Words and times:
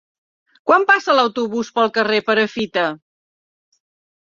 Quan 0.69 0.85
passa 0.93 1.15
l'autobús 1.19 1.71
pel 1.77 1.95
carrer 2.01 2.21
Perafita? 2.33 2.91